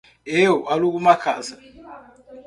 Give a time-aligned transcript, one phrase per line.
[0.45, 1.57] Eu alugo uma casa.